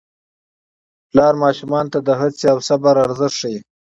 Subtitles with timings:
[1.09, 3.59] پلار ماشومانو ته د هڅې او صبر ارزښت ښيي